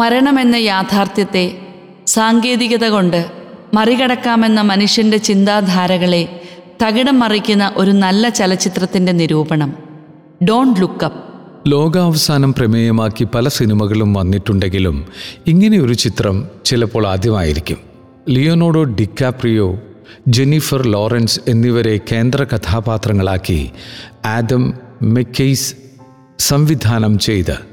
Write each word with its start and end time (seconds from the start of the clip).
മരണമെന്ന 0.00 0.56
യാഥാർത്ഥ്യത്തെ 0.56 1.58
സാങ്കേതികത 2.06 2.84
കൊണ്ട് 2.84 3.30
മറികടക്കാമെന്ന 3.74 4.60
മനുഷ്യന്റെ 4.60 5.16
ചിന്താധാരകളെ 5.16 6.40
തകിടം 6.86 7.18
മറിക്കുന്ന 7.18 7.72
ഒരു 7.76 7.90
നല്ല 7.90 8.28
ചലച്ചിത്രത്തിന്റെ 8.28 9.12
നിരൂപണം. 9.12 9.76
ഡോണ്ട് 10.44 10.80
ലുക്കപ്പ് 10.80 11.24
ലോകാവസാനം 11.70 12.54
പ്രമേയമാക്കി 12.54 13.24
പല 13.24 13.48
സിനിമകളും 13.48 14.14
വന്നിട്ടുണ്ടെങ്കിലും 14.14 15.06
ഇങ്ങനെയൊരു 15.46 15.92
ചിത്രം 15.92 16.48
ചിലപ്പോൾ 16.64 17.06
ആദ്യമായിരിക്കും. 17.06 17.78
ലിയോനോഡോ 18.28 18.84
ഡിക്കാപ്രിയോ 18.84 19.78
ജെനിഫർ 20.28 20.86
ലോറൻസ് 20.86 21.40
എന്നിവരെ 21.48 22.00
കേന്ദ്ര 22.12 22.44
കഥാപാത്രങ്ങളാക്കി 22.44 23.70
ആദം 24.24 24.74
മെക്കെയ്സ് 25.02 25.74
സംവിധാനം 26.38 27.18
ചെയ്ത് 27.18 27.69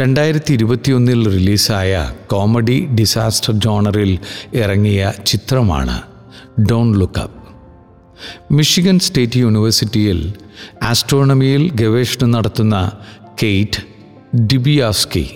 രണ്ടായിരത്തി 0.00 0.52
ഇരുപത്തിയൊന്നിൽ 0.52 1.28
റിലീസായ 1.28 1.92
കോമഡി 2.26 2.86
ഡിസാസ്റ്റർ 2.86 3.52
ജോണറിൽ 3.54 4.18
ഇറങ്ങിയ 4.54 5.12
ചിത്രമാണ് 5.26 6.02
ഡോൺ 6.70 6.98
ലുക്കപ്പ് 6.98 7.38
മിഷിഗൻ 8.54 8.98
സ്റ്റേറ്റ് 8.98 9.36
യൂണിവേഴ്സിറ്റിയിൽ 9.36 10.32
ആസ്ട്രോണമിയിൽ 10.82 11.72
ഗവേഷണം 11.74 12.30
നടത്തുന്ന 12.30 12.92
കെയ്റ്റ് 13.42 13.82
ഡിബിയാസ്കി 14.40 15.26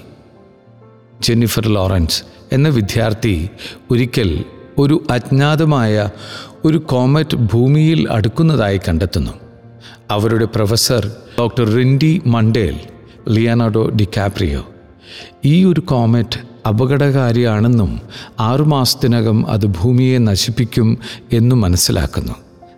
ജെന്നിഫർ 1.21 1.69
ലോറൻസ് 1.69 2.23
എന്ന 2.53 2.69
വിദ്യാർത്ഥി 2.69 3.49
ഒരിക്കൽ 3.91 4.45
ഒരു 4.79 5.07
അജ്ഞാതമായ 5.11 5.95
ഒരു 6.65 6.79
കോമറ്റ് 6.79 7.37
ഭൂമിയിൽ 7.37 8.09
അടുക്കുന്നതായി 8.11 8.81
കണ്ടെത്തുന്നു. 8.89 9.35
അവരുടെ 10.11 10.45
professor 10.45 11.11
doctor 11.39 11.65
Rindi 11.75 12.23
Mandel 12.27 12.77
Leonardo 13.29 13.89
DiCaprio 13.89 14.69
ഈ 15.45 15.65
ഒരു 15.65 15.81
കോമറ്റ് 15.81 16.69
അപകടകാരിയാണെന്നും 16.69 18.01
ആറുമാസത്തിനകം 18.41 19.51
അത് 19.51 19.67
ഭൂമിയെ 19.67 20.19
നശിപ്പിക്കും 20.19 20.99
എന്നും 21.33 21.61
മനസ്സിലാക്കുന്നു. 21.61 22.33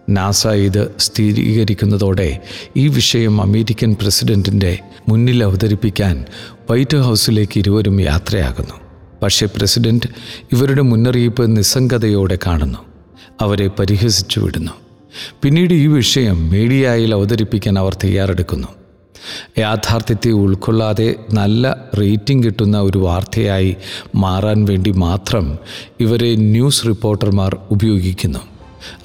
നാസ 0.09 0.47
ഇത് 0.47 0.95
സ്ഥിരീകരിക്കുന്നതോടെ 0.98 2.42
ഈ 2.77 2.89
വിഷയം 2.89 3.42
അമേരിക്കൻ 3.42 3.97
പ്രസിഡന്റിന്റെ 4.03 4.78
മുന്നിൽ 5.09 5.45
അവതരിപ്പിക്കാൻ 5.45 6.25
വൈറ്റ് 6.70 6.97
ഹൗസിലേക്ക് 6.97 7.58
ഇരുവരും 7.58 8.01
യാത്രയാകുന്നു. 8.01 8.75
പക്ഷേ 9.23 9.47
പ്രസിഡന്റ് 9.47 10.08
ഇവരുടെ 10.53 10.83
മുന്നറിയിപ്പ് 10.83 11.56
നിസ്സംഗതയോടെ 11.56 12.39
കാണുന്നു. 12.47 12.79
അവരെ 13.41 13.67
പരിഹസിച്ചു 13.67 14.41
വിടുന്നു 14.41 14.73
പിന്നീട് 15.42 15.75
ഈ 15.75 15.86
വിഷയം 15.86 16.51
മീഡിയയിൽ 16.51 17.14
അവതരിപ്പിക്കാൻ 17.14 17.79
അവർ 17.79 17.95
തയ്യാറെടുക്കുന്നു. 17.95 18.69
യാഥാർത്ഥ്യത്തെ 19.58 20.30
ഉൾക്കൊള്ളാതെ 20.30 21.14
നല്ല 21.33 21.77
റേറ്റിംഗ് 22.00 22.44
കിട്ടുന്ന 22.47 22.80
ഒരു 22.80 22.98
വാർത്തയായി 22.98 23.77
മാറാൻ 24.14 24.64
വേണ്ടി 24.64 24.91
മാത്രം 24.91 25.58
ഇവരെ 26.00 26.36
ന്യൂസ് 26.36 26.86
റിപ്പോർട്ടർമാർ 26.86 27.56
ഉപയോഗിക്കുന്നു. 27.70 28.39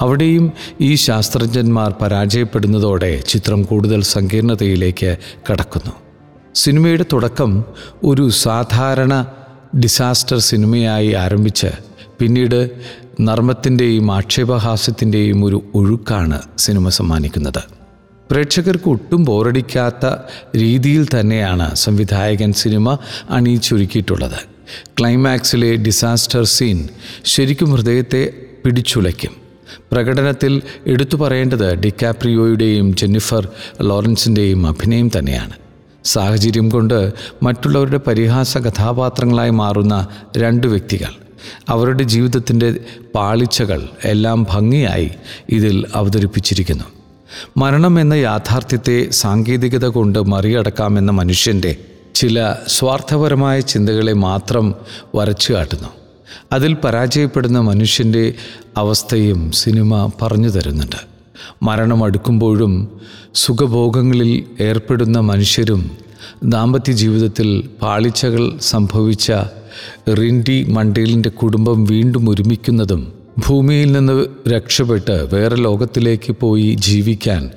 അവിടെയും 0.01 0.51
ഈ 0.81 0.95
ശാസ്ത്രജ്ഞന്മാർ 0.95 1.93
പരാജയപ്പെടുന്നതോടെ 2.01 3.23
ചിത്രം 3.27 3.63
കൂടുതൽ 3.63 4.01
സങ്കീർണതയിലേക്ക് 4.01 5.17
കടക്കുന്നു. 5.51 5.91
സിനിമയുടെ 6.55 7.05
തുടക്കം 7.13 7.63
ഒരു 8.03 8.29
സാധാരണ 8.29 9.25
ഡിസാസ്റ്റർ 9.79 10.37
സിനിമയായി 10.39 11.11
ആരംഭിച്ച് 11.13 11.69
പിന്നീട് 12.19 12.69
നർമ്മത്തിന്റെയും 13.21 14.11
ആക്ഷേപഹാസ്യത്തിന്റെയും 14.11 15.45
ഒരു 15.45 15.63
ഒഴുക്കാണ് 15.75 16.39
സിനിമ 16.57 16.89
സമ്മാനിക്കുന്നത്. 16.89 17.78
പ്രേക്ഷകർക്ക് 18.31 18.89
ഒട്ടും 18.89 19.25
ബോറടിക്കാത്ത 19.25 20.05
രീതിയിൽ 20.55 21.05
തന്നെയാണ് 21.05 21.75
സംവിധായകൻ 21.75 22.53
സിനിമ 22.53 22.97
അണിയിച്ചൊരുക്കിയിട്ടുള്ളത് 23.29 24.39
ക്ലൈമാക്സിലെ 24.99 25.75
ഡിസാസ്റ്റർ 25.75 26.43
സീൻ 26.43 26.87
ശരിക്കും 27.25 27.71
ഹൃദയത്തെ 27.71 28.33
പിടിച്ചുലയ്ക്കും. 28.65 29.31
പ്രകടനത്തിൽ 29.91 30.61
എടുത്തു 30.87 31.15
പറയേണ്ടത് 31.15 31.75
ഡിക്കാപ്രിയോയുടെയും 31.75 32.95
ജെന്നിഫർ 32.95 33.47
ലോറൻസിന്റെയും 33.81 34.67
അഭിനയം 34.67 35.11
തന്നെയാണ്. 35.17 35.53
സാഹചര്യം 36.05 36.69
കൊണ്ട് 36.69 37.13
മറ്റുള്ളവരുടെ 37.43 37.97
പരിഹാസ 37.97 38.57
കഥാപാത്രങ്ങളായി 38.57 39.49
മാറുന്ന 39.49 40.07
രണ്ട് 40.37 40.67
വ്യക്തികൾ. 40.67 41.11
അവരുടെ 41.69 42.03
ജീവിതത്തിന്റെ 42.03 42.75
പാളിച്ചകൾ 43.15 43.89
എല്ലാം 44.05 44.47
ഭംഗിയായി 44.49 45.11
ഇതിൽ 45.49 45.85
അവതരിപ്പിച്ചിരിക്കുന്നു. 45.95 46.98
മരണം 47.57 47.99
എന്ന 47.99 48.13
യാഥാർത്ഥ്യത്തെ 48.13 49.09
സാങ്കേതികത 49.11 49.85
കൊണ്ട് 49.85 50.25
മറികടക്കാമെന്ന 50.25 51.11
മനുഷ്യന്റെ 51.11 51.75
ചില 52.15 52.55
സ്വാർത്ഥപരമായ 52.67 53.59
ചിന്തകളെ 53.59 54.13
മാത്രം 54.13 54.75
വരച്ചു 55.15 55.53
കാട്ടുന്നു. 55.53 55.89
അതിൽ 56.51 56.73
പരാജയപ്പെടുന്ന 56.73 57.59
മനുഷ്യന്റെ 57.59 58.33
അവസ്ഥയും 58.77 59.51
സിനിമ 59.51 60.11
പറഞ്ഞു 60.21 60.49
തരുന്നുണ്ട്. 60.49 60.95
മരണം 61.63 62.03
അടുക്കുമ്പോഴും 62.03 63.01
സുഖഭോഗങ്ങളിൽ 63.35 64.43
ഏർപ്പെടുന്ന 64.59 65.19
മനുഷ്യരും 65.19 65.91
ദാമ്പത്യ 66.43 66.91
ജീവിതത്തിൽ 66.91 67.69
പാളിച്ചകൾ 67.81 68.57
സംഭവിച്ച 68.61 69.31
റിൻഡി 70.09 70.65
മണ്ടേലിന്റെ 70.69 71.29
കുടുംബം 71.29 71.85
വീണ്ടും 71.85 72.29
ഒരുമിക്കുന്നതും 72.29 73.18
ഭൂമിയിൽ 73.47 73.91
നിന്ന് 73.91 74.25
രക്ഷപ്പെട്ട് 74.49 75.27
വേറെ 75.33 75.55
ലോകത്തിലേക്ക് 75.55 76.31
പോയി 76.31 76.77
ജീവിക്കാൻ 76.79 77.49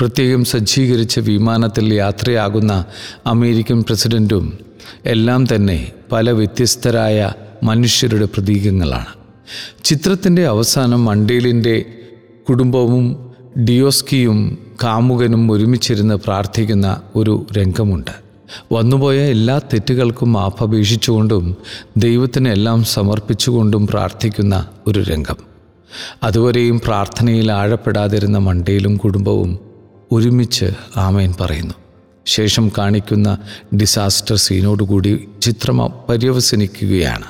പ്രത്യേകം 0.00 0.44
സജ്ജീകരിച്ച 0.44 1.18
വിമാനത്തിൽ 1.18 1.94
യാത്രയാകുന്ന 1.94 2.84
അമേരിക്കൻ 3.26 3.82
പ്രസിഡന്റും 3.82 4.58
എല്ലാം 5.06 5.46
തന്നെ 5.54 5.92
പല 6.12 6.30
വ്യത്യസ്തരായ 6.30 7.32
മനുഷ്യരുടെ 7.62 8.24
പ്രതീകങ്ങളാണ്. 8.24 9.12
ചിത്രത്തിന്റെ 9.84 10.46
അവസാനം 10.46 11.04
മണ്ടേലിന്റെ 11.04 11.84
കുടുംബവും 12.48 13.34
ഡിയോസ്കിയും 13.68 14.58
കാമുകനും 14.84 15.52
ഒരുമിച്ചിരുന്ന് 15.52 16.14
പ്രാർത്ഥിക്കുന്ന 16.14 17.00
ഒരു 17.16 17.46
രംഗമുണ്ട്. 17.52 18.29
വന്നുപോയ 18.72 19.18
എല്ലാ 19.18 19.58
തെറ്റുകൾക്കും 19.58 20.40
ആപ്പപേക്ഷിച്ചുകൊണ്ടും 20.40 21.56
ദൈവത്തിനെല്ലാം 21.96 22.84
സമർപ്പിച്ചുകൊണ്ടും 22.84 23.86
പ്രാർത്ഥിക്കുന്ന 23.86 24.66
ഒരു 24.86 25.00
രംഗം. 25.00 25.36
അതുവരെയും 26.22 26.80
പ്രാർത്ഥനയിൽ 26.80 27.52
ആഴപ്പെടാതിരുന്ന 27.52 28.38
മണ്ടയിലും 28.38 28.96
കുടുംബവും 28.96 29.58
ഒരുമിച്ച് 30.12 30.70
ആമേൻ 30.96 31.34
പറയുന്നു. 31.40 31.74
ശേഷം 32.26 32.72
കാണിക്കുന്ന 32.78 33.38
ഡിസാസ്റ്റർ 33.76 34.36
സീനോടുകൂടി 34.36 35.28
ചിത്രം 35.42 35.92
പര്യവസനിക്കുകയാണ്. 36.08 37.24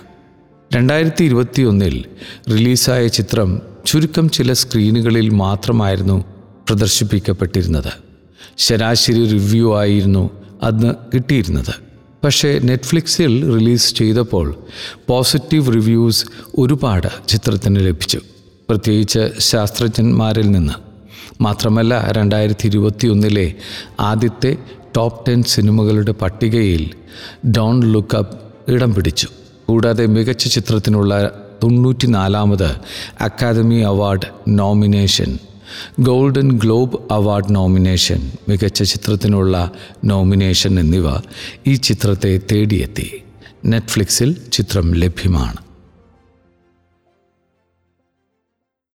രണ്ടായിരത്തി 0.74 1.24
ഇരുപത്തിയൊന്നിൽ 1.24 2.04
റിലീസായ 2.48 3.06
ചിത്രം 3.06 3.62
ചുരുക്കം 3.86 4.30
ചില 4.30 4.52
സ്ക്രീനുകളിൽ 4.52 5.28
മാത്രമായിരുന്നു 5.28 6.24
പ്രദർശിപ്പിക്കപ്പെട്ടിരുന്നത്. 6.68 7.92
ശരാശരി 8.58 9.28
റിവ്യൂ 9.28 9.74
ആയിരുന്നു 9.74 10.30
അന്ന് 10.62 10.94
കിട്ടിയിരുന്നത്. 11.14 11.74
പക്ഷേ 12.24 12.60
നെറ്റ്ഫ്ലിക്സിൽ 12.64 13.54
റിലീസ് 13.54 13.94
ചെയ്തപ്പോൾ 13.94 14.54
പോസിറ്റീവ് 15.08 15.74
റിവ്യൂസ് 15.74 16.26
ഒരുപാട് 16.58 17.08
ചിത്രത്തിന് 17.28 17.86
ലഭിച്ചു. 17.86 18.20
പ്രത്യേകിച്ച് 18.68 19.30
ശാസ്ത്രജ്ഞന്മാരിൽ 19.38 20.50
നിന്ന്. 20.50 20.72
മാത്രമല്ല 21.42 22.08
രണ്ടായിരത്തി 22.12 22.66
ഇരുപത്തിയൊന്നിലെ 22.66 23.54
ആദ്യത്തെ 24.00 24.56
ടോപ്പ് 24.96 25.30
ടെൻ 25.30 25.42
സിനിമകളുടെ 25.42 26.12
പട്ടികയിൽ 26.12 26.90
ഡോൺ 27.50 27.92
ലുക്കപ്പ് 27.92 28.38
ഇടം 28.70 28.94
പിടിച്ചു. 28.94 29.28
കൂടാതെ 29.68 30.06
മികച്ച 30.06 30.48
ചിത്രത്തിനുള്ള 30.48 31.30
തൊണ്ണൂറ്റിനാലാമത് 31.62 32.76
academy 33.20 33.80
award 33.80 34.26
nomination 34.48 35.38
golden 36.00 36.52
globe 36.52 36.98
award 37.10 37.54
nomination 37.54 38.30
മികച്ച 38.48 38.82
ചിത്രത്തിനുള്ള 38.82 39.70
നോമിനേഷൻ 40.04 40.80
എന്നിവ 40.80 41.04
ഈ 41.66 41.74
ചിത്രത്തെ 41.74 42.40
തേടിയെത്തി. 42.52 43.22
നെറ്റ്ഫ്ലിക്സിൽ 43.64 44.36
ചിത്രം 44.52 44.94
ലഭ്യമാണ്. 44.94 45.56